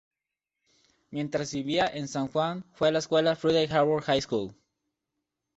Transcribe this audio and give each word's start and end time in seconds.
Mientras 1.11 1.53
vivía 1.53 1.85
en 1.85 2.07
San 2.07 2.27
Juan 2.27 2.65
fue 2.73 2.87
a 2.87 2.91
la 2.91 2.97
escuela 2.97 3.35
Friday 3.35 3.67
Harbor 3.71 4.01
High 4.01 4.21
School. 4.23 4.55